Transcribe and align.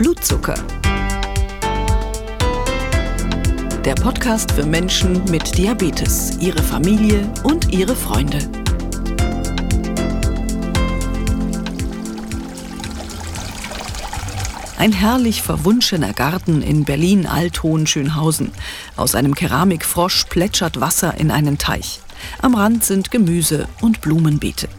Blutzucker. 0.00 0.54
Der 3.84 3.94
Podcast 3.96 4.50
für 4.50 4.64
Menschen 4.64 5.22
mit 5.30 5.58
Diabetes, 5.58 6.38
ihre 6.40 6.62
Familie 6.62 7.30
und 7.42 7.70
ihre 7.70 7.94
Freunde. 7.94 8.38
Ein 14.78 14.92
herrlich 14.92 15.42
verwunschener 15.42 16.14
Garten 16.14 16.62
in 16.62 16.84
Berlin-Althohen-Schönhausen. 16.84 18.52
Aus 18.96 19.14
einem 19.14 19.34
Keramikfrosch 19.34 20.24
plätschert 20.30 20.80
Wasser 20.80 21.18
in 21.18 21.30
einen 21.30 21.58
Teich. 21.58 22.00
Am 22.40 22.54
Rand 22.54 22.84
sind 22.84 23.10
Gemüse 23.10 23.68
und 23.82 24.00
Blumenbeete. 24.00 24.70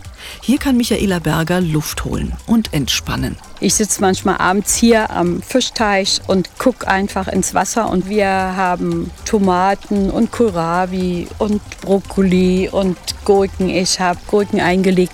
Hier 0.42 0.58
kann 0.58 0.78
Michaela 0.78 1.20
Berger 1.20 1.62
Luft 1.62 2.06
holen 2.06 2.34
und 2.48 2.74
entspannen. 2.74 3.38
Ich 3.60 3.76
sitze 3.76 4.02
manchmal 4.02 4.38
abends 4.38 4.76
hier 4.76 5.12
am 5.12 5.42
Fischteich 5.42 6.22
und 6.28 6.58
gucke 6.58 6.88
einfach 6.88 7.28
ins 7.28 7.54
Wasser. 7.54 7.90
Und 7.90 8.10
wir 8.10 8.28
haben 8.28 9.12
Tomaten 9.26 10.10
und 10.10 10.32
Kohlrabi 10.32 11.28
und 11.38 11.62
Brokkoli 11.82 12.70
und 12.72 12.98
Gurken. 13.24 13.70
Ich 13.70 14.00
habe 14.00 14.20
Gurken 14.28 14.60
eingelegt. 14.60 15.14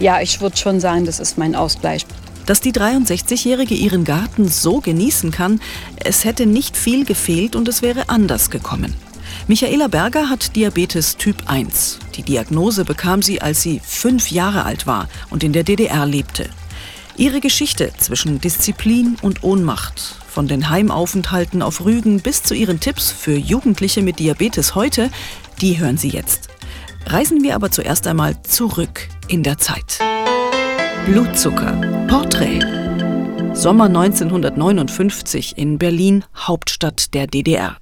Ja, 0.00 0.20
ich 0.20 0.40
würde 0.40 0.56
schon 0.56 0.80
sagen, 0.80 1.04
das 1.04 1.20
ist 1.20 1.38
mein 1.38 1.54
Ausgleich. 1.54 2.06
Dass 2.46 2.60
die 2.60 2.72
63-Jährige 2.72 3.74
ihren 3.74 4.04
Garten 4.04 4.48
so 4.48 4.80
genießen 4.80 5.30
kann, 5.30 5.60
es 5.96 6.24
hätte 6.24 6.46
nicht 6.46 6.76
viel 6.76 7.04
gefehlt 7.04 7.54
und 7.54 7.68
es 7.68 7.82
wäre 7.82 8.08
anders 8.08 8.50
gekommen. 8.50 8.94
Michaela 9.48 9.88
Berger 9.88 10.30
hat 10.30 10.54
Diabetes 10.54 11.16
Typ 11.16 11.36
1. 11.46 11.98
Die 12.14 12.22
Diagnose 12.22 12.84
bekam 12.84 13.22
sie, 13.22 13.42
als 13.42 13.60
sie 13.60 13.80
fünf 13.84 14.30
Jahre 14.30 14.64
alt 14.64 14.86
war 14.86 15.08
und 15.30 15.42
in 15.42 15.52
der 15.52 15.64
DDR 15.64 16.06
lebte. 16.06 16.48
Ihre 17.16 17.40
Geschichte 17.40 17.92
zwischen 17.98 18.40
Disziplin 18.40 19.16
und 19.20 19.42
Ohnmacht, 19.42 20.14
von 20.28 20.46
den 20.46 20.70
Heimaufenthalten 20.70 21.60
auf 21.60 21.84
Rügen 21.84 22.20
bis 22.20 22.44
zu 22.44 22.54
ihren 22.54 22.78
Tipps 22.78 23.10
für 23.10 23.36
Jugendliche 23.36 24.00
mit 24.02 24.20
Diabetes 24.20 24.76
heute, 24.76 25.10
die 25.60 25.78
hören 25.78 25.98
Sie 25.98 26.08
jetzt. 26.08 26.48
Reisen 27.06 27.42
wir 27.42 27.56
aber 27.56 27.70
zuerst 27.70 28.06
einmal 28.06 28.40
zurück 28.42 29.08
in 29.26 29.42
der 29.42 29.58
Zeit. 29.58 29.98
Blutzucker. 31.04 32.06
Porträt. 32.08 32.91
Sommer 33.62 33.84
1959 33.84 35.56
in 35.56 35.78
Berlin, 35.78 36.24
Hauptstadt 36.34 37.14
der 37.14 37.28
DDR. 37.28 37.76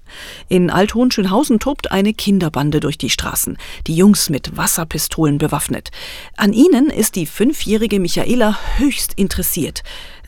In 0.51 0.69
Althohenschönhausen 0.69 1.59
tobt 1.59 1.91
eine 1.91 2.13
Kinderbande 2.13 2.81
durch 2.81 2.99
die 2.99 3.09
Straßen, 3.09 3.57
die 3.87 3.97
Jungs 3.97 4.29
mit 4.29 4.59
Wasserpistolen 4.59 5.39
bewaffnet. 5.39 5.89
An 6.37 6.53
ihnen 6.53 6.91
ist 6.91 7.17
die 7.17 7.25
fünfjährige 7.25 7.99
Michaela 7.99 8.59
höchst 8.77 9.15
interessiert 9.15 9.83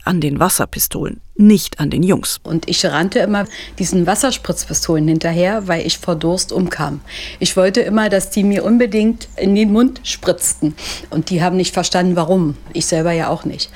an 0.04 0.20
den 0.20 0.40
Wasserpistolen, 0.40 1.20
nicht 1.36 1.78
an 1.78 1.90
den 1.90 2.02
Jungs. 2.02 2.40
Und 2.42 2.68
ich 2.68 2.84
rannte 2.84 3.20
immer 3.20 3.44
diesen 3.78 4.06
Wasserspritzpistolen 4.06 5.06
hinterher, 5.06 5.68
weil 5.68 5.86
ich 5.86 5.98
vor 5.98 6.16
Durst 6.16 6.50
umkam. 6.50 7.02
Ich 7.38 7.56
wollte 7.56 7.82
immer, 7.82 8.08
dass 8.08 8.30
die 8.30 8.42
mir 8.42 8.64
unbedingt 8.64 9.28
in 9.36 9.54
den 9.54 9.70
Mund 9.70 10.00
spritzten. 10.02 10.74
Und 11.10 11.30
die 11.30 11.42
haben 11.42 11.56
nicht 11.56 11.72
verstanden, 11.72 12.16
warum. 12.16 12.56
Ich 12.72 12.86
selber 12.86 13.12
ja 13.12 13.28
auch 13.28 13.44
nicht. 13.44 13.70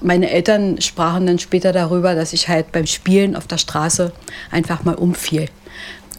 Meine 0.00 0.30
Eltern 0.30 0.80
sprachen 0.80 1.26
dann 1.26 1.38
später 1.38 1.72
darüber, 1.72 2.14
dass 2.14 2.32
ich 2.32 2.48
halt 2.48 2.72
beim 2.72 2.86
Spielen 2.86 3.34
auf 3.34 3.46
der 3.46 3.58
Straße 3.58 4.12
einfach 4.50 4.84
mal 4.84 4.94
umfiel 4.94 5.48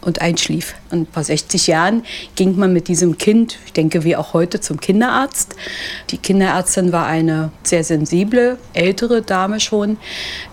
und 0.00 0.20
einschlief. 0.20 0.74
Und 0.90 1.12
vor 1.12 1.24
60 1.24 1.66
Jahren 1.66 2.02
ging 2.34 2.56
man 2.56 2.72
mit 2.72 2.88
diesem 2.88 3.18
Kind, 3.18 3.58
ich 3.66 3.72
denke 3.72 4.04
wie 4.04 4.16
auch 4.16 4.32
heute, 4.32 4.60
zum 4.60 4.80
Kinderarzt. 4.80 5.54
Die 6.10 6.18
Kinderärztin 6.18 6.92
war 6.92 7.06
eine 7.06 7.50
sehr 7.62 7.84
sensible, 7.84 8.58
ältere 8.74 9.22
Dame 9.22 9.60
schon, 9.60 9.96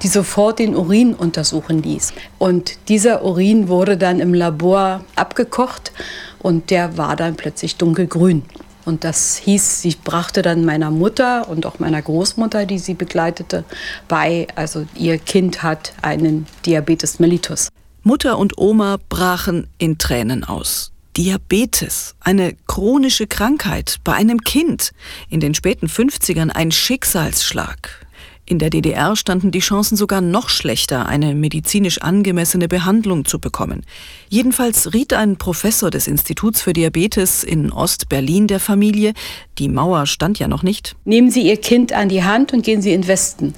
die 0.04 0.08
sofort 0.08 0.60
den 0.60 0.76
Urin 0.76 1.14
untersuchen 1.14 1.82
ließ. 1.82 2.14
Und 2.38 2.78
dieser 2.90 3.24
Urin 3.24 3.68
wurde 3.68 3.98
dann 3.98 4.20
im 4.20 4.34
Labor 4.34 5.04
abgekocht 5.16 5.92
und 6.40 6.70
der 6.70 6.98
war 6.98 7.16
dann 7.16 7.36
plötzlich 7.36 7.78
dunkelgrün. 7.78 8.44
Und 8.86 9.04
das 9.04 9.36
hieß, 9.38 9.82
sie 9.82 9.96
brachte 10.04 10.42
dann 10.42 10.64
meiner 10.64 10.92
Mutter 10.92 11.50
und 11.50 11.66
auch 11.66 11.80
meiner 11.80 12.02
Großmutter, 12.02 12.66
die 12.66 12.80
sie 12.80 12.94
begleitete, 12.94 13.64
bei, 14.08 14.48
also 14.56 14.86
ihr 14.96 15.18
Kind 15.18 15.64
hat 15.64 15.94
einen 16.02 16.46
Diabetes 16.66 17.20
mellitus. 17.20 17.70
Mutter 18.04 18.38
und 18.38 18.58
Oma 18.60 18.98
brachen 19.10 19.68
in 19.80 19.98
Tränen 19.98 20.44
aus. 20.44 20.92
Diabetes, 21.18 22.14
eine 22.20 22.56
chronische 22.68 23.26
Krankheit 23.26 23.98
bei 24.04 24.14
einem 24.14 24.42
Kind, 24.42 24.92
in 25.30 25.40
den 25.40 25.56
späten 25.56 25.88
50ern 25.88 26.50
ein 26.50 26.72
Schicksalsschlag. 26.72 28.05
In 28.48 28.60
der 28.60 28.70
DDR 28.70 29.16
standen 29.16 29.50
die 29.50 29.60
Chancen 29.60 29.96
sogar 29.96 30.22
noch 30.22 30.50
schlechter, 30.50 31.08
eine 31.08 31.34
medizinisch 31.34 32.02
angemessene 32.02 32.68
Behandlung 32.68 33.26
zu 33.26 33.40
bekommen. 33.40 33.84
Jedenfalls 34.30 34.94
riet 34.94 35.14
ein 35.14 35.38
Professor 35.38 35.90
des 35.90 36.08
Instituts 36.08 36.62
für 36.62 36.74
Diabetes 36.74 37.44
in 37.44 37.72
Ost-Berlin 37.72 38.46
der 38.46 38.60
Familie, 38.60 39.14
die 39.58 39.68
Mauer 39.68 40.06
stand 40.06 40.38
ja 40.38 40.48
noch 40.48 40.62
nicht. 40.62 40.96
Nehmen 41.06 41.32
Sie 41.32 41.42
Ihr 41.42 41.58
Kind 41.58 41.92
an 41.94 42.08
die 42.08 42.24
Hand 42.24 42.54
und 42.54 42.64
gehen 42.64 42.82
Sie 42.82 42.94
in 42.94 43.08
Westen 43.08 43.56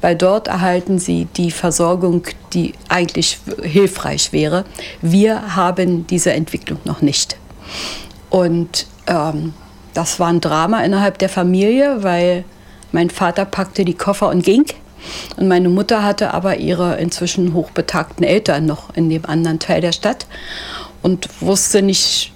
weil 0.00 0.16
dort 0.16 0.48
erhalten 0.48 0.98
sie 0.98 1.26
die 1.36 1.50
Versorgung, 1.50 2.22
die 2.52 2.74
eigentlich 2.88 3.38
hilfreich 3.62 4.32
wäre. 4.32 4.64
Wir 5.02 5.56
haben 5.56 6.06
diese 6.06 6.32
Entwicklung 6.32 6.78
noch 6.84 7.02
nicht. 7.02 7.36
Und 8.30 8.86
ähm, 9.06 9.54
das 9.94 10.20
war 10.20 10.28
ein 10.28 10.40
Drama 10.40 10.82
innerhalb 10.84 11.18
der 11.18 11.28
Familie, 11.28 12.02
weil 12.02 12.44
mein 12.96 13.10
Vater 13.10 13.44
packte 13.44 13.84
die 13.84 13.92
Koffer 13.92 14.30
und 14.30 14.42
ging. 14.42 14.64
Und 15.36 15.48
meine 15.48 15.68
Mutter 15.68 16.02
hatte 16.02 16.32
aber 16.32 16.56
ihre 16.56 16.96
inzwischen 16.96 17.52
hochbetagten 17.52 18.24
Eltern 18.24 18.64
noch 18.64 18.96
in 18.96 19.10
dem 19.10 19.26
anderen 19.26 19.58
Teil 19.58 19.82
der 19.82 19.92
Stadt 19.92 20.26
und 21.02 21.28
wusste 21.42 21.82
nicht, 21.82 22.32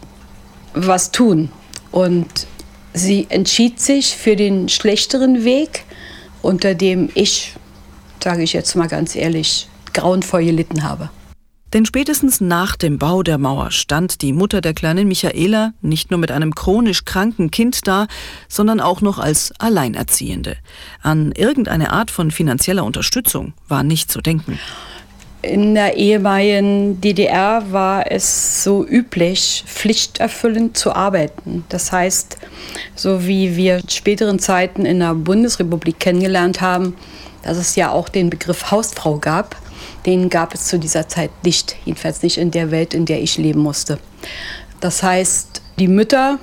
was 0.75 1.13
tun. 1.13 1.51
Und 1.91 2.47
sie 2.93 3.27
entschied 3.31 3.81
sich 3.81 4.15
für 4.15 4.37
den 4.37 4.69
schlechteren 4.69 5.45
Weg, 5.45 5.87
unter 6.43 6.75
dem 6.75 7.09
ich, 7.15 7.55
sage 8.23 8.43
ich 8.43 8.53
jetzt 8.53 8.77
mal 8.77 8.87
ganz 8.87 9.17
ehrlich, 9.17 9.67
grauenvoll 9.95 10.45
gelitten 10.45 10.83
habe. 10.83 11.09
Denn 11.73 11.87
spätestens 11.87 12.41
nach 12.41 12.75
dem 12.77 12.99
Bau 12.99 13.23
der 13.23 13.39
Mauer 13.39 13.71
stand 13.71 14.23
die 14.23 14.33
Mutter 14.33 14.61
der 14.61 14.75
kleinen 14.75 15.07
Michaela 15.07 15.73
nicht 15.83 16.11
nur 16.11 16.19
mit 16.19 16.33
einem 16.33 16.55
chronisch 16.55 17.05
kranken 17.05 17.51
Kind 17.51 17.87
da, 17.87 18.09
sondern 18.49 18.81
auch 18.81 19.01
noch 19.01 19.19
als 19.19 19.53
Alleinerziehende. 19.59 20.57
An 21.03 21.33
irgendeine 21.33 21.93
Art 21.93 22.11
von 22.11 22.31
finanzieller 22.31 22.85
Unterstützung 22.85 23.53
war 23.69 23.83
nicht 23.85 24.11
zu 24.11 24.21
denken. 24.21 24.59
In 25.43 25.75
der 25.75 25.97
ehemaligen 25.97 27.01
DDR 27.01 27.73
war 27.73 28.11
es 28.11 28.63
so 28.63 28.87
üblich, 28.87 29.65
pflichterfüllend 29.67 30.77
zu 30.77 30.93
arbeiten. 30.93 31.65
Das 31.71 31.93
heißt, 31.93 32.37
so 32.95 33.27
wie 33.27 33.57
wir 33.57 33.79
in 33.79 33.89
späteren 33.89 34.39
Zeiten 34.39 34.85
in 34.85 34.99
der 34.99 35.15
Bundesrepublik 35.15 35.99
kennengelernt 35.99 36.61
haben, 36.61 36.95
dass 37.43 37.57
es 37.57 37.75
ja 37.75 37.91
auch 37.91 38.11
den 38.11 38.29
Begriff 38.29 38.71
Hausfrau 38.71 39.17
gab, 39.17 39.57
den 40.07 40.31
gab 40.31 40.55
es 40.55 40.67
zu 40.67 40.79
dieser 40.79 41.09
Zeit 41.09 41.31
nicht, 41.45 41.77
jedenfalls 41.85 42.23
nicht 42.23 42.39
in 42.39 42.51
der 42.51 42.71
Welt, 42.71 42.95
in 42.95 43.07
der 43.07 43.23
ich 43.23 43.39
leben 43.39 43.61
musste. 43.61 43.99
Das 44.81 45.03
heißt, 45.03 45.63
die 45.79 45.89
Mütter 45.89 46.39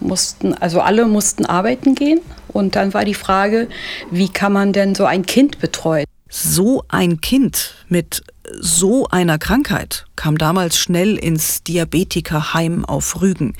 mussten, 0.00 0.54
also 0.54 0.80
alle 0.80 1.06
mussten 1.06 1.46
arbeiten 1.46 1.94
gehen 1.94 2.20
und 2.48 2.76
dann 2.76 2.94
war 2.94 3.04
die 3.04 3.14
Frage, 3.14 3.68
wie 4.10 4.28
kann 4.28 4.52
man 4.52 4.72
denn 4.72 4.94
so 4.94 5.04
ein 5.04 5.24
Kind 5.26 5.58
betreuen? 5.58 6.06
So 6.28 6.82
ein 6.88 7.20
Kind 7.20 7.74
mit 7.88 8.22
so 8.60 9.06
einer 9.08 9.38
Krankheit 9.38 10.06
kam 10.16 10.38
damals 10.38 10.78
schnell 10.78 11.16
ins 11.16 11.62
Diabetikerheim 11.62 12.84
auf 12.84 13.20
Rügen. 13.20 13.54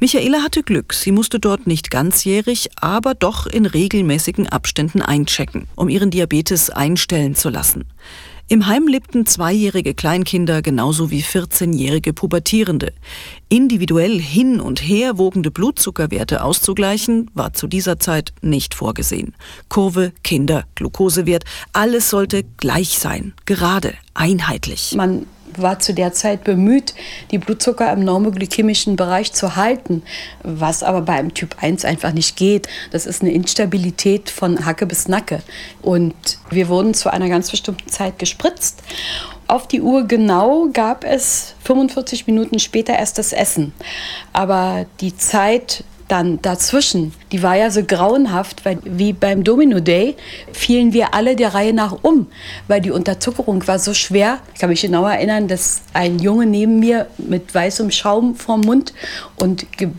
Michaela 0.00 0.42
hatte 0.42 0.62
Glück. 0.62 0.94
Sie 0.94 1.12
musste 1.12 1.40
dort 1.40 1.66
nicht 1.66 1.90
ganzjährig, 1.90 2.70
aber 2.76 3.14
doch 3.14 3.46
in 3.46 3.66
regelmäßigen 3.66 4.48
Abständen 4.48 5.02
einchecken, 5.02 5.68
um 5.76 5.88
ihren 5.88 6.10
Diabetes 6.10 6.70
einstellen 6.70 7.34
zu 7.34 7.50
lassen. 7.50 7.84
Im 8.50 8.66
Heim 8.66 8.86
lebten 8.86 9.26
zweijährige 9.26 9.92
Kleinkinder 9.92 10.62
genauso 10.62 11.10
wie 11.10 11.22
14-jährige 11.22 12.14
Pubertierende. 12.14 12.94
Individuell 13.50 14.18
hin 14.18 14.58
und 14.58 14.80
her 14.80 15.18
wogende 15.18 15.50
Blutzuckerwerte 15.50 16.42
auszugleichen, 16.42 17.30
war 17.34 17.52
zu 17.52 17.66
dieser 17.66 17.98
Zeit 17.98 18.32
nicht 18.40 18.74
vorgesehen. 18.74 19.34
Kurve, 19.68 20.12
Kinder, 20.24 20.64
Glukosewert, 20.76 21.44
alles 21.74 22.08
sollte 22.08 22.42
gleich 22.56 22.98
sein, 22.98 23.34
gerade, 23.44 23.92
einheitlich. 24.14 24.94
Man 24.96 25.26
war 25.56 25.78
zu 25.78 25.94
der 25.94 26.12
Zeit 26.12 26.44
bemüht, 26.44 26.94
die 27.30 27.38
Blutzucker 27.38 27.92
im 27.92 28.04
normoglykämischen 28.04 28.96
Bereich 28.96 29.32
zu 29.32 29.56
halten, 29.56 30.02
was 30.42 30.82
aber 30.82 31.02
beim 31.02 31.34
Typ 31.34 31.56
1 31.60 31.84
einfach 31.84 32.12
nicht 32.12 32.36
geht. 32.36 32.68
Das 32.90 33.06
ist 33.06 33.22
eine 33.22 33.32
Instabilität 33.32 34.30
von 34.30 34.66
Hacke 34.66 34.86
bis 34.86 35.08
Nacke. 35.08 35.42
Und 35.82 36.14
wir 36.50 36.68
wurden 36.68 36.94
zu 36.94 37.12
einer 37.12 37.28
ganz 37.28 37.50
bestimmten 37.50 37.88
Zeit 37.88 38.18
gespritzt. 38.18 38.82
Auf 39.46 39.66
die 39.66 39.80
Uhr 39.80 40.04
genau 40.06 40.68
gab 40.72 41.04
es 41.04 41.54
45 41.64 42.26
Minuten 42.26 42.58
später 42.58 42.92
erst 42.92 43.16
das 43.16 43.32
Essen. 43.32 43.72
Aber 44.34 44.84
die 45.00 45.16
Zeit 45.16 45.84
dann 46.08 46.40
dazwischen, 46.42 47.12
die 47.32 47.42
war 47.42 47.56
ja 47.56 47.70
so 47.70 47.84
grauenhaft, 47.84 48.64
weil 48.64 48.78
wie 48.84 49.12
beim 49.12 49.44
Domino 49.44 49.80
Day 49.80 50.16
fielen 50.52 50.92
wir 50.92 51.14
alle 51.14 51.36
der 51.36 51.54
Reihe 51.54 51.72
nach 51.72 51.96
um, 52.02 52.26
weil 52.66 52.80
die 52.80 52.90
Unterzuckerung 52.90 53.66
war 53.66 53.78
so 53.78 53.94
schwer. 53.94 54.38
Ich 54.54 54.60
kann 54.60 54.70
mich 54.70 54.80
genau 54.80 55.06
erinnern, 55.06 55.48
dass 55.48 55.82
ein 55.92 56.18
Junge 56.18 56.46
neben 56.46 56.80
mir 56.80 57.06
mit 57.18 57.54
weißem 57.54 57.90
Schaum 57.90 58.34
vorm 58.34 58.62
Mund 58.62 58.92
und 59.36 59.70
ge 59.76 59.90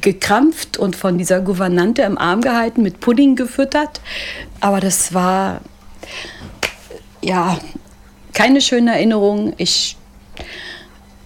gekrampft 0.00 0.78
und 0.78 0.96
von 0.96 1.18
dieser 1.18 1.42
Gouvernante 1.42 2.02
im 2.02 2.16
Arm 2.16 2.40
gehalten, 2.40 2.80
mit 2.80 3.00
Pudding 3.00 3.36
gefüttert. 3.36 4.00
Aber 4.60 4.80
das 4.80 5.12
war 5.12 5.60
ja 7.20 7.58
keine 8.32 8.62
schöne 8.62 8.92
Erinnerung. 8.94 9.52
Ich 9.58 9.98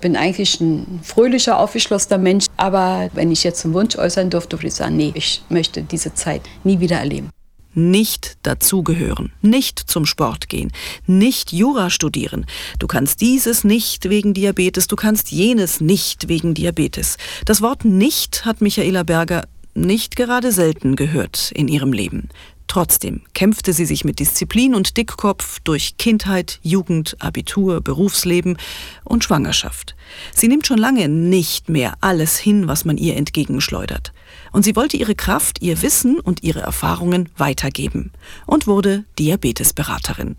bin 0.01 0.17
eigentlich 0.17 0.61
ein 0.61 1.01
fröhlicher, 1.03 1.59
aufgeschlossener 1.59 2.19
Mensch. 2.19 2.47
Aber 2.57 3.11
wenn 3.13 3.31
ich 3.31 3.45
jetzt 3.45 3.65
einen 3.65 3.75
Wunsch 3.75 3.97
äußern 3.97 4.31
dürfte, 4.31 4.59
würde 4.59 4.69
ich 4.69 4.75
sagen, 4.75 4.97
nee, 4.97 5.13
ich 5.15 5.43
möchte 5.49 5.83
diese 5.83 6.15
Zeit 6.15 6.43
nie 6.65 6.81
wieder 6.81 6.97
erleben. 6.97 7.31
Nicht 7.75 8.39
dazugehören, 8.43 9.33
nicht 9.43 9.79
zum 9.79 10.05
Sport 10.07 10.49
gehen, 10.49 10.73
nicht 11.07 11.53
Jura 11.53 11.91
studieren. 11.91 12.47
Du 12.79 12.87
kannst 12.87 13.21
dieses 13.21 13.63
nicht 13.63 14.09
wegen 14.09 14.35
Diabetes, 14.35 14.89
du 14.89 14.97
kannst 14.97 15.31
jenes 15.31 15.81
nicht 15.81 16.29
wegen 16.29 16.55
Diabetes. 16.55 17.19
Das 17.45 17.63
Wort 17.63 17.85
nicht 17.85 18.45
hat 18.45 18.61
Michaela 18.63 19.03
Berger 19.03 19.43
nicht 19.75 20.17
gerade 20.17 20.51
selten 20.51 20.97
gehört 20.97 21.53
in 21.55 21.69
ihrem 21.69 21.93
Leben. 21.93 22.31
Trotzdem 22.69 23.23
kämpfte 23.33 23.73
sie 23.73 23.87
sich 23.87 24.05
mit 24.05 24.19
Disziplin 24.19 24.75
und 24.75 24.99
Dickkopf 24.99 25.59
durch 25.61 25.97
Kindheit, 25.97 26.61
Jugend, 26.63 27.17
Abitur, 27.19 27.81
Berufsleben 27.81 28.59
und 29.05 29.25
Schwangerschaft. 29.25 29.97
Sie 30.35 30.49
nimmt 30.49 30.67
schon 30.67 30.79
lange 30.79 31.09
nicht 31.09 31.71
mehr 31.71 31.95
alles 32.03 32.37
hin, 32.39 32.69
was 32.69 32.85
man 32.85 32.99
ihr 32.99 33.17
entgegenschleudert. 33.17 34.13
Und 34.53 34.65
sie 34.65 34.77
wollte 34.77 34.99
ihre 34.99 35.15
Kraft, 35.15 35.63
ihr 35.63 35.81
Wissen 35.81 36.21
und 36.21 36.43
ihre 36.43 36.61
Erfahrungen 36.61 37.31
weitergeben 37.39 38.13
und 38.47 38.67
wurde 38.67 39.05
Diabetesberaterin. 39.19 40.37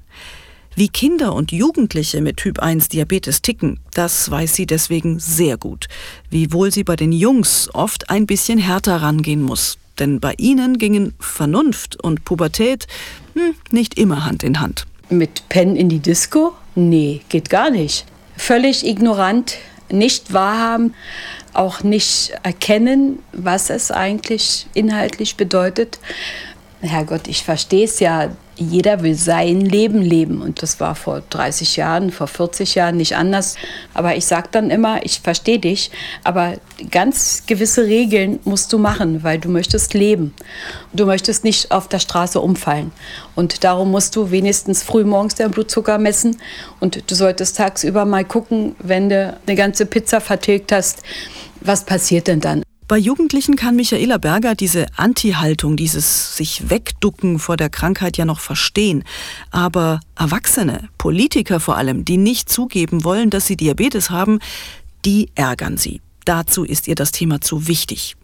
Wie 0.75 0.87
Kinder 0.87 1.33
und 1.33 1.51
Jugendliche 1.51 2.21
mit 2.21 2.37
Typ 2.37 2.59
1 2.59 2.89
Diabetes 2.89 3.41
ticken, 3.41 3.79
das 3.93 4.29
weiß 4.29 4.53
sie 4.53 4.67
deswegen 4.67 5.19
sehr 5.19 5.57
gut. 5.57 5.87
Wiewohl 6.29 6.71
sie 6.71 6.83
bei 6.83 6.95
den 6.95 7.11
Jungs 7.11 7.69
oft 7.73 8.11
ein 8.11 8.27
bisschen 8.27 8.59
härter 8.59 9.01
rangehen 9.01 9.41
muss. 9.41 9.79
Denn 9.99 10.19
bei 10.19 10.33
ihnen 10.37 10.77
gingen 10.77 11.13
Vernunft 11.19 12.01
und 12.01 12.25
Pubertät 12.25 12.87
hm, 13.33 13.55
nicht 13.71 13.97
immer 13.99 14.25
Hand 14.25 14.43
in 14.43 14.59
Hand. 14.59 14.85
Mit 15.09 15.47
Pen 15.49 15.75
in 15.75 15.89
die 15.89 15.99
Disco? 15.99 16.53
Nee, 16.75 17.21
geht 17.29 17.49
gar 17.49 17.69
nicht. 17.69 18.05
Völlig 18.37 18.85
ignorant, 18.85 19.57
nicht 19.91 20.33
wahrhaben, 20.33 20.93
auch 21.53 21.83
nicht 21.83 22.33
erkennen, 22.43 23.19
was 23.33 23.69
es 23.69 23.91
eigentlich 23.91 24.67
inhaltlich 24.73 25.35
bedeutet. 25.35 25.99
Herrgott, 26.81 27.27
ich 27.27 27.43
verstehe 27.43 27.83
es 27.83 27.99
ja, 27.99 28.29
jeder 28.55 29.03
will 29.03 29.15
sein 29.15 29.61
Leben 29.61 30.01
leben. 30.01 30.41
Und 30.41 30.61
das 30.61 30.79
war 30.79 30.95
vor 30.95 31.21
30 31.29 31.75
Jahren, 31.75 32.11
vor 32.11 32.27
40 32.27 32.75
Jahren 32.75 32.97
nicht 32.97 33.15
anders. 33.15 33.55
Aber 33.93 34.15
ich 34.15 34.25
sage 34.25 34.49
dann 34.51 34.69
immer, 34.69 35.03
ich 35.05 35.19
verstehe 35.19 35.59
dich, 35.59 35.91
aber 36.23 36.55
ganz 36.89 37.43
gewisse 37.47 37.83
Regeln 37.83 38.39
musst 38.45 38.71
du 38.71 38.77
machen, 38.77 39.23
weil 39.23 39.39
du 39.39 39.49
möchtest 39.49 39.93
leben. 39.93 40.33
Du 40.93 41.05
möchtest 41.05 41.43
nicht 41.43 41.71
auf 41.71 41.89
der 41.89 41.99
Straße 41.99 42.39
umfallen. 42.39 42.91
Und 43.35 43.63
darum 43.63 43.91
musst 43.91 44.15
du 44.15 44.31
wenigstens 44.31 44.83
früh 44.83 45.03
morgens 45.03 45.35
deinen 45.35 45.51
Blutzucker 45.51 45.97
messen. 45.97 46.37
Und 46.79 47.11
du 47.11 47.15
solltest 47.15 47.57
tagsüber 47.57 48.05
mal 48.05 48.23
gucken, 48.23 48.75
wenn 48.79 49.09
du 49.09 49.37
eine 49.45 49.55
ganze 49.55 49.85
Pizza 49.85 50.21
vertilgt 50.21 50.71
hast, 50.71 51.03
was 51.61 51.83
passiert 51.83 52.27
denn 52.27 52.39
dann? 52.39 52.63
Bei 52.89 52.97
Jugendlichen 52.97 53.55
kann 53.55 53.75
Michaela 53.75 54.17
Berger 54.17 54.55
diese 54.55 54.87
Anti-Haltung, 54.97 55.77
dieses 55.77 56.35
sich 56.35 56.71
wegducken 56.71 57.37
vor 57.37 57.55
der 57.55 57.69
Krankheit 57.69 58.17
ja 58.17 58.25
noch 58.25 58.39
verstehen. 58.39 59.03
Aber 59.51 59.99
Erwachsene, 60.17 60.89
Politiker 60.97 61.59
vor 61.59 61.77
allem, 61.77 62.03
die 62.03 62.17
nicht 62.17 62.49
zugeben 62.49 63.03
wollen, 63.03 63.29
dass 63.29 63.45
sie 63.45 63.57
Diabetes 63.57 64.09
haben, 64.09 64.39
die 65.05 65.29
ärgern 65.35 65.77
sie. 65.77 66.01
Dazu 66.25 66.63
ist 66.63 66.87
ihr 66.87 66.95
das 66.95 67.11
Thema 67.11 67.41
zu 67.41 67.67
wichtig. 67.67 68.15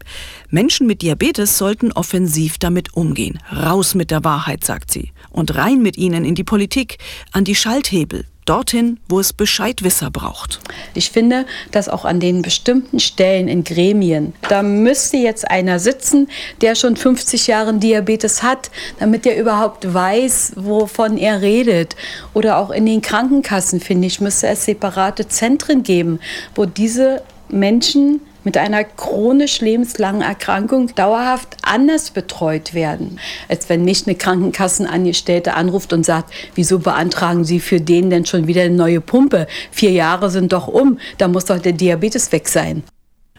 Menschen 0.50 0.88
mit 0.88 1.00
Diabetes 1.00 1.58
sollten 1.58 1.92
offensiv 1.92 2.58
damit 2.58 2.94
umgehen. 2.94 3.38
Raus 3.52 3.94
mit 3.94 4.10
der 4.10 4.24
Wahrheit, 4.24 4.64
sagt 4.64 4.90
sie. 4.90 5.12
Und 5.30 5.54
rein 5.54 5.80
mit 5.80 5.96
ihnen 5.96 6.24
in 6.24 6.34
die 6.34 6.42
Politik, 6.42 6.98
an 7.30 7.44
die 7.44 7.54
Schalthebel, 7.54 8.24
dorthin, 8.48 8.98
wo 9.08 9.20
es 9.20 9.32
Bescheidwisser 9.32 10.10
braucht. 10.10 10.60
Ich 10.94 11.10
finde, 11.10 11.46
dass 11.72 11.88
auch 11.88 12.04
an 12.04 12.20
den 12.20 12.42
bestimmten 12.42 13.00
Stellen 13.00 13.48
in 13.48 13.64
Gremien, 13.64 14.32
da 14.48 14.62
müsste 14.62 15.18
jetzt 15.18 15.50
einer 15.50 15.78
sitzen, 15.78 16.28
der 16.60 16.74
schon 16.74 16.96
50 16.96 17.46
Jahre 17.46 17.74
Diabetes 17.74 18.42
hat, 18.42 18.70
damit 18.98 19.26
er 19.26 19.36
überhaupt 19.36 19.92
weiß, 19.92 20.52
wovon 20.56 21.18
er 21.18 21.42
redet. 21.42 21.96
Oder 22.32 22.58
auch 22.58 22.70
in 22.70 22.86
den 22.86 23.02
Krankenkassen, 23.02 23.80
finde 23.80 24.06
ich, 24.06 24.20
müsste 24.20 24.48
es 24.48 24.64
separate 24.64 25.28
Zentren 25.28 25.82
geben, 25.82 26.20
wo 26.54 26.64
diese 26.64 27.22
Menschen 27.48 28.20
mit 28.46 28.56
einer 28.56 28.84
chronisch 28.84 29.60
lebenslangen 29.60 30.22
Erkrankung 30.22 30.94
dauerhaft 30.94 31.56
anders 31.62 32.12
betreut 32.12 32.74
werden, 32.74 33.18
als 33.48 33.68
wenn 33.68 33.84
mich 33.84 34.06
eine 34.06 34.14
Krankenkassenangestellte 34.14 35.54
anruft 35.54 35.92
und 35.92 36.06
sagt, 36.06 36.32
wieso 36.54 36.78
beantragen 36.78 37.44
Sie 37.44 37.58
für 37.58 37.80
den 37.80 38.08
denn 38.08 38.24
schon 38.24 38.46
wieder 38.46 38.62
eine 38.62 38.76
neue 38.76 39.00
Pumpe? 39.00 39.48
Vier 39.72 39.90
Jahre 39.90 40.30
sind 40.30 40.52
doch 40.52 40.68
um, 40.68 41.00
da 41.18 41.26
muss 41.26 41.46
doch 41.46 41.58
der 41.58 41.72
Diabetes 41.72 42.30
weg 42.30 42.46
sein. 42.46 42.84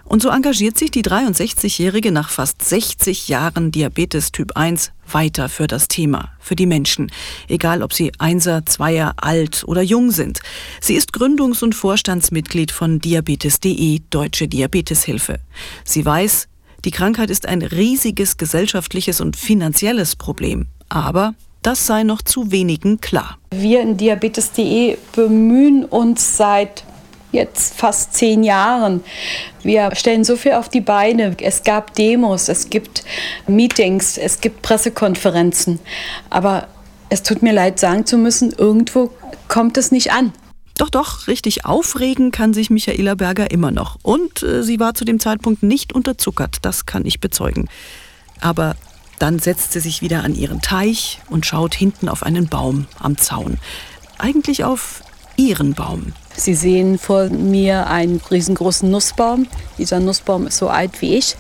Und 0.08 0.22
so 0.22 0.30
engagiert 0.30 0.78
sich 0.78 0.90
die 0.90 1.04
63-Jährige 1.04 2.12
nach 2.12 2.30
fast 2.30 2.64
60 2.64 3.28
Jahren 3.28 3.72
Diabetes 3.72 4.32
Typ 4.32 4.56
1 4.56 4.92
weiter 5.12 5.50
für 5.50 5.68
das 5.68 5.90
Thema, 5.90 6.32
für 6.40 6.56
die 6.56 6.66
Menschen, 6.66 7.12
egal 7.50 7.84
ob 7.84 7.94
sie 7.94 8.12
Einser, 8.18 8.66
Zweier, 8.66 9.14
alt 9.18 9.64
oder 9.68 9.82
jung 9.82 10.12
sind. 10.12 10.40
Sie 10.80 10.96
ist 10.96 11.14
Gründungs- 11.14 11.62
und 11.62 11.76
Vorstandsmitglied 11.76 12.72
von 12.72 13.00
Diabetes.de, 13.00 14.00
Deutsche 14.10 14.48
Diabeteshilfe. 14.48 15.40
Sie 15.84 16.06
weiß, 16.06 16.48
die 16.86 16.92
Krankheit 16.92 17.30
ist 17.30 17.46
ein 17.46 17.62
riesiges 17.62 18.38
gesellschaftliches 18.38 19.20
und 19.20 19.36
finanzielles 19.36 20.16
Problem, 20.16 20.68
aber 20.88 21.34
das 21.64 21.86
sei 21.86 22.04
noch 22.04 22.22
zu 22.22 22.52
wenigen 22.52 23.02
klar. 23.02 23.38
Wir 23.52 23.82
in 23.82 23.98
Diabetes.de 23.98 24.98
bemühen 25.14 25.84
uns 25.84 26.38
seit 26.38 26.86
jetzt 27.32 27.74
fast 27.74 28.14
zehn 28.14 28.44
Jahren. 28.44 29.04
Wir 29.64 29.96
stellen 29.96 30.24
so 30.24 30.36
viel 30.36 30.54
auf 30.54 30.70
die 30.70 30.82
Beine. 30.82 31.36
Es 31.42 31.64
gab 31.64 31.94
Demos, 31.96 32.50
es 32.50 32.70
gibt 32.70 33.04
Meetings, 33.48 34.18
es 34.18 34.42
gibt 34.42 34.62
Pressekonferenzen. 34.62 35.80
Aber 36.30 36.68
es 37.10 37.24
tut 37.24 37.42
mir 37.42 37.54
leid, 37.54 37.80
sagen 37.80 38.06
zu 38.06 38.18
müssen, 38.18 38.52
irgendwo 38.52 39.12
kommt 39.48 39.78
es 39.78 39.92
nicht 39.92 40.12
an. 40.12 40.34
Doch, 40.78 40.90
doch, 40.90 41.28
richtig 41.28 41.66
aufregen 41.66 42.32
kann 42.32 42.54
sich 42.54 42.70
Michaela 42.70 43.16
Berger 43.16 43.50
immer 43.50 43.72
noch. 43.72 43.98
Und 44.04 44.44
äh, 44.44 44.64
sie 44.64 44.80
war 44.80 44.94
zu 44.94 45.06
dem 45.06 45.20
Zeitpunkt 45.20 45.64
nicht 45.64 45.94
unterzuckert, 45.94 46.58
das 46.62 46.86
kann 46.86 47.06
ich 47.06 47.20
bezeugen. 47.20 47.68
Aber 48.42 48.76
dann 49.18 49.40
setzt 49.40 49.72
sie 49.72 49.80
sich 49.80 50.04
wieder 50.04 50.24
an 50.24 50.36
ihren 50.36 50.62
Teich 50.62 51.20
und 51.30 51.48
schaut 51.48 51.74
hinten 51.74 52.08
auf 52.08 52.22
einen 52.22 52.48
Baum 52.48 52.86
am 53.00 53.18
Zaun. 53.18 53.58
Eigentlich 54.20 54.64
auf 54.64 55.02
ihren 55.36 55.74
Baum. 55.74 56.14
Sie 56.38 56.54
sehen 56.54 57.00
vor 57.00 57.26
mir 57.30 57.88
einen 57.88 58.22
riesengroßen 58.30 58.90
Nussbaum. 58.90 59.48
Dieser 59.80 60.00
Nussbaum 60.00 60.48
ist 60.48 60.58
so 60.58 60.70
alt 60.70 61.02
wie 61.02 61.16
ich 61.16 61.36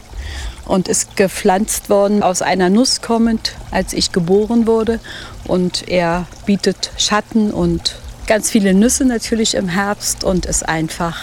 und 0.66 0.88
ist 0.88 1.16
gepflanzt 1.16 1.90
worden 1.90 2.24
aus 2.24 2.42
einer 2.42 2.70
Nuss 2.70 3.02
kommend, 3.02 3.54
als 3.72 3.94
ich 3.94 4.12
geboren 4.12 4.66
wurde. 4.66 5.00
Und 5.46 5.88
er 5.88 6.26
bietet 6.46 6.92
Schatten 6.98 7.52
und 7.52 7.96
ganz 8.26 8.50
viele 8.50 8.74
Nüsse 8.74 9.06
natürlich 9.06 9.54
im 9.54 9.70
Herbst 9.70 10.24
und 10.24 10.48
ist 10.48 10.68
einfach 10.68 11.18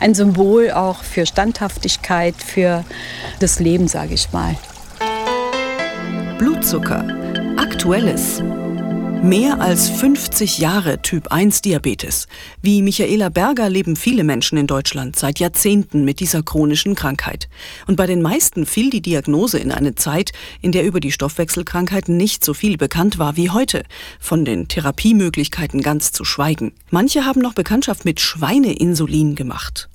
ein 0.00 0.14
Symbol 0.14 0.70
auch 0.70 1.04
für 1.04 1.26
Standhaftigkeit, 1.26 2.34
für 2.34 2.84
das 3.38 3.60
Leben, 3.60 3.86
sage 3.86 4.14
ich 4.14 4.32
mal. 4.32 4.56
Blutzucker. 6.38 7.04
Aktuelles. 7.58 8.42
Mehr 9.22 9.60
als 9.60 9.90
50 9.90 10.58
Jahre 10.60 11.02
Typ 11.02 11.28
1 11.28 11.60
Diabetes. 11.60 12.26
Wie 12.62 12.80
Michaela 12.80 13.28
Berger 13.28 13.68
leben 13.68 13.94
viele 13.94 14.24
Menschen 14.24 14.56
in 14.56 14.66
Deutschland 14.66 15.14
seit 15.14 15.38
Jahrzehnten 15.38 16.06
mit 16.06 16.20
dieser 16.20 16.42
chronischen 16.42 16.94
Krankheit. 16.94 17.50
Und 17.86 17.96
bei 17.96 18.06
den 18.06 18.22
meisten 18.22 18.64
fiel 18.64 18.88
die 18.88 19.02
Diagnose 19.02 19.58
in 19.58 19.72
eine 19.72 19.94
Zeit, 19.94 20.32
in 20.62 20.72
der 20.72 20.84
über 20.84 21.00
die 21.00 21.12
Stoffwechselkrankheit 21.12 22.08
nicht 22.08 22.42
so 22.42 22.54
viel 22.54 22.78
bekannt 22.78 23.18
war 23.18 23.36
wie 23.36 23.50
heute. 23.50 23.82
Von 24.18 24.46
den 24.46 24.68
Therapiemöglichkeiten 24.68 25.82
ganz 25.82 26.12
zu 26.12 26.24
schweigen. 26.24 26.72
Manche 26.88 27.26
haben 27.26 27.42
noch 27.42 27.52
Bekanntschaft 27.52 28.06
mit 28.06 28.20
Schweineinsulin 28.20 29.34
gemacht 29.34 29.90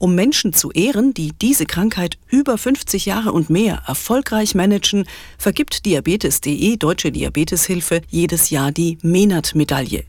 um 0.00 0.14
Menschen 0.14 0.54
zu 0.54 0.72
ehren, 0.72 1.14
die 1.14 1.32
diese 1.40 1.66
Krankheit 1.66 2.18
über 2.28 2.58
50 2.58 3.04
Jahre 3.04 3.32
und 3.32 3.50
mehr 3.50 3.82
erfolgreich 3.86 4.54
managen, 4.54 5.04
vergibt 5.38 5.84
Diabetes.de 5.84 6.76
Deutsche 6.78 7.12
Diabeteshilfe 7.12 8.00
jedes 8.08 8.50
Jahr 8.50 8.72
die 8.72 8.98
Menat-Medaille. 9.02 10.04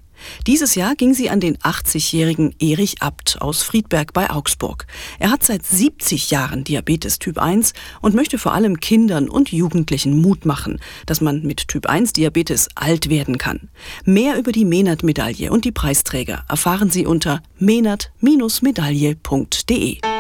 Dieses 0.48 0.75
Jahr 0.75 0.96
ging 0.96 1.13
sie 1.13 1.30
an 1.30 1.40
den 1.40 1.58
80-jährigen 1.58 2.56
Erich 2.60 3.01
Abt 3.01 3.42
aus 3.42 3.63
Friedberg 3.63 4.13
bei 4.13 4.30
Augsburg. 4.30 4.86
Er 5.20 5.32
hat 5.32 5.44
seit 5.44 5.66
70 5.66 6.32
Jahren 6.32 6.63
Diabetes 6.63 7.20
Typ 7.20 7.38
1 7.38 7.74
und 8.01 8.16
möchte 8.16 8.38
vor 8.38 8.54
allem 8.54 8.80
Kindern 8.80 9.28
und 9.30 9.51
Jugendlichen 9.51 10.22
Mut 10.22 10.46
machen, 10.46 10.80
dass 11.06 11.22
man 11.22 11.44
mit 11.44 11.68
Typ 11.68 11.88
1 11.88 12.13
Diabetes 12.13 12.70
alt 12.75 13.10
werden 13.10 13.38
kann. 13.38 13.70
Mehr 14.06 14.38
über 14.38 14.51
die 14.51 14.66
Menat-Medaille 14.66 15.51
und 15.51 15.66
die 15.66 15.72
Preisträger 15.72 16.44
erfahren 16.50 16.90
Sie 16.90 17.06
unter 17.06 17.44
menat-medaille.de. 17.60 20.11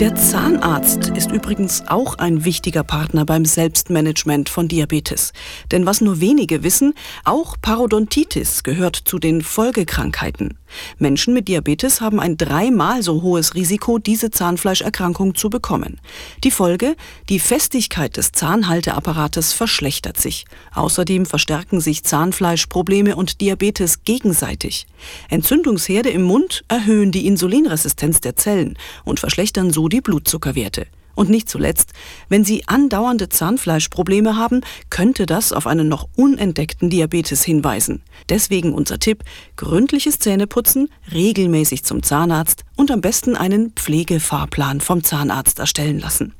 Der 0.00 0.14
Zahnarzt 0.14 1.12
ist 1.14 1.30
übrigens 1.30 1.82
auch 1.88 2.14
ein 2.14 2.46
wichtiger 2.46 2.82
Partner 2.82 3.26
beim 3.26 3.44
Selbstmanagement 3.44 4.48
von 4.48 4.66
Diabetes. 4.66 5.34
Denn 5.72 5.84
was 5.84 6.00
nur 6.00 6.22
wenige 6.22 6.62
wissen, 6.62 6.94
auch 7.26 7.58
Parodontitis 7.60 8.62
gehört 8.62 8.96
zu 8.96 9.18
den 9.18 9.42
Folgekrankheiten. 9.42 10.56
Menschen 10.98 11.34
mit 11.34 11.48
Diabetes 11.48 12.00
haben 12.00 12.18
ein 12.18 12.38
dreimal 12.38 13.02
so 13.02 13.20
hohes 13.20 13.54
Risiko, 13.54 13.98
diese 13.98 14.30
Zahnfleischerkrankung 14.30 15.34
zu 15.34 15.50
bekommen. 15.50 16.00
Die 16.44 16.50
Folge? 16.50 16.96
Die 17.28 17.38
Festigkeit 17.38 18.16
des 18.16 18.32
Zahnhalteapparates 18.32 19.52
verschlechtert 19.52 20.18
sich. 20.18 20.46
Außerdem 20.74 21.26
verstärken 21.26 21.80
sich 21.80 22.04
Zahnfleischprobleme 22.04 23.16
und 23.16 23.42
Diabetes 23.42 24.04
gegenseitig. 24.04 24.86
Entzündungsherde 25.28 26.08
im 26.08 26.22
Mund 26.22 26.64
erhöhen 26.68 27.12
die 27.12 27.26
Insulinresistenz 27.26 28.20
der 28.20 28.36
Zellen 28.36 28.78
und 29.04 29.20
verschlechtern 29.20 29.70
so 29.70 29.89
die 29.90 30.00
Blutzuckerwerte. 30.00 30.86
Und 31.14 31.28
nicht 31.28 31.50
zuletzt, 31.50 31.92
wenn 32.30 32.44
Sie 32.44 32.66
andauernde 32.66 33.28
Zahnfleischprobleme 33.28 34.36
haben, 34.36 34.62
könnte 34.88 35.26
das 35.26 35.52
auf 35.52 35.66
einen 35.66 35.86
noch 35.86 36.08
unentdeckten 36.16 36.88
Diabetes 36.88 37.42
hinweisen. 37.42 38.00
Deswegen 38.30 38.72
unser 38.72 38.98
Tipp, 38.98 39.24
gründliches 39.56 40.18
Zähneputzen, 40.18 40.88
regelmäßig 41.12 41.84
zum 41.84 42.02
Zahnarzt 42.02 42.64
und 42.74 42.90
am 42.90 43.02
besten 43.02 43.36
einen 43.36 43.72
Pflegefahrplan 43.72 44.80
vom 44.80 45.04
Zahnarzt 45.04 45.58
erstellen 45.58 45.98
lassen. 45.98 46.34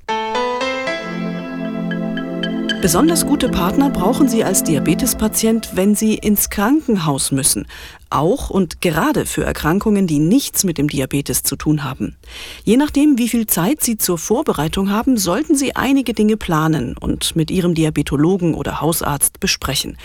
Besonders 2.83 3.27
gute 3.27 3.51
Partner 3.51 3.91
brauchen 3.91 4.27
Sie 4.27 4.43
als 4.43 4.65
Diabetespatient, 4.65 5.73
wenn 5.75 5.95
Sie 5.95 6.15
ins 6.15 6.49
Krankenhaus 6.49 7.31
müssen. 7.31 7.67
Auch 8.09 8.49
und 8.49 8.81
gerade 8.81 9.27
für 9.27 9.45
Erkrankungen, 9.45 10.07
die 10.07 10.19
nichts 10.19 10.65
mit 10.65 10.79
dem 10.79 10.89
Diabetes 10.89 11.43
zu 11.43 11.57
tun 11.57 11.85
haben. 11.85 12.17
Je 12.65 12.79
nachdem, 12.79 13.19
wie 13.19 13.29
viel 13.29 13.47
Zeit 13.47 13.83
Sie 13.83 13.99
zur 13.99 14.17
Vorbereitung 14.17 14.91
haben, 14.91 15.19
sollten 15.19 15.57
Sie 15.57 15.77
einige 15.77 16.15
Dinge 16.15 16.39
planen 16.39 16.97
und 16.99 17.37
mit 17.37 17.51
Ihrem 17.51 17.75
Diabetologen 17.75 18.55
oder 18.55 18.81
Hausarzt 18.81 19.41
besprechen 19.41 19.99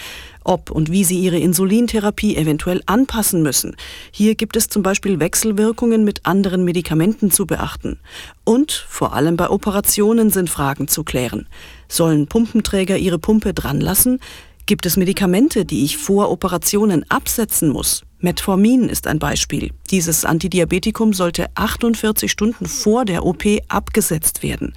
ob 0.46 0.72
und 0.72 0.91
wie 0.91 1.03
sie 1.03 1.20
ihre 1.20 1.39
Insulintherapie 1.39 2.38
eventuell 2.38 2.82
anpassen 2.86 3.41
müssen. 3.41 3.75
Hier 4.12 4.36
gibt 4.36 4.55
es 4.55 4.70
zum 4.70 4.84
Beispiel 4.84 5.20
Wechselwirkungen 5.20 6.05
mit 6.05 6.25
anderen 6.25 6.63
Medikamenten 6.63 7.32
zu 7.32 7.46
beachten. 7.46 8.00
Und 8.44 8.72
vor 8.72 9.13
allem 9.13 9.36
bei 9.36 9.50
Operationen 9.50 10.29
sind 10.29 10.50
Fragen 10.50 10.88
zu 10.88 11.03
klären. 11.03 11.48
Sollen 11.87 12.27
Pumpenträger 12.27 12.97
ihre 12.97 13.19
Pumpe 13.19 13.53
dran 13.53 13.81
lassen? 13.81 14.19
Gibt 14.65 14.85
es 14.85 14.97
Medikamente, 14.97 15.63
die 15.63 15.85
ich 15.85 15.97
vor 15.97 16.31
Operationen 16.31 17.05
absetzen 17.09 17.69
muss? 17.69 18.03
Metformin 18.19 18.89
ist 18.89 19.05
ein 19.05 19.19
Beispiel. 19.19 19.71
Dieses 19.91 20.25
Antidiabetikum 20.25 21.13
sollte 21.13 21.47
48 21.53 22.31
Stunden 22.31 22.65
vor 22.65 23.05
der 23.05 23.25
OP 23.25 23.43
abgesetzt 23.67 24.41
werden. 24.41 24.73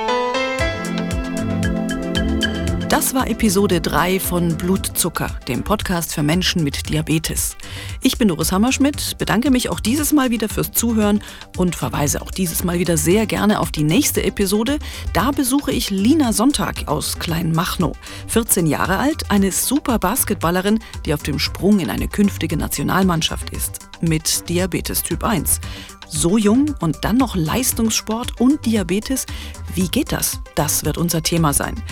Das 2.92 3.14
war 3.14 3.26
Episode 3.26 3.80
3 3.80 4.20
von 4.20 4.54
Blutzucker, 4.58 5.34
dem 5.48 5.64
Podcast 5.64 6.12
für 6.12 6.22
Menschen 6.22 6.62
mit 6.62 6.90
Diabetes. 6.90 7.56
Ich 8.02 8.18
bin 8.18 8.28
Doris 8.28 8.52
Hammerschmidt, 8.52 9.16
bedanke 9.16 9.50
mich 9.50 9.70
auch 9.70 9.80
dieses 9.80 10.12
Mal 10.12 10.30
wieder 10.30 10.46
fürs 10.50 10.72
Zuhören 10.72 11.22
und 11.56 11.74
verweise 11.74 12.20
auch 12.20 12.30
dieses 12.30 12.64
Mal 12.64 12.78
wieder 12.78 12.98
sehr 12.98 13.24
gerne 13.24 13.60
auf 13.60 13.72
die 13.72 13.82
nächste 13.82 14.22
Episode. 14.22 14.78
Da 15.14 15.30
besuche 15.30 15.72
ich 15.72 15.88
Lina 15.88 16.34
Sonntag 16.34 16.86
aus 16.86 17.18
Kleinmachnow. 17.18 17.96
14 18.26 18.66
Jahre 18.66 18.98
alt, 18.98 19.30
eine 19.30 19.52
super 19.52 19.98
Basketballerin, 19.98 20.78
die 21.06 21.14
auf 21.14 21.22
dem 21.22 21.38
Sprung 21.38 21.80
in 21.80 21.88
eine 21.88 22.08
künftige 22.08 22.58
Nationalmannschaft 22.58 23.48
ist. 23.54 23.91
Mit 24.02 24.48
Diabetes 24.48 25.02
Typ 25.02 25.24
1. 25.24 25.60
So 26.08 26.36
jung 26.36 26.74
und 26.80 27.04
dann 27.04 27.16
noch 27.16 27.36
Leistungssport 27.36 28.40
und 28.40 28.66
Diabetes. 28.66 29.26
Wie 29.74 29.88
geht 29.88 30.12
das? 30.12 30.40
Das 30.54 30.84
wird 30.84 30.98
unser 30.98 31.22
Thema 31.22 31.54
sein. 31.54 31.82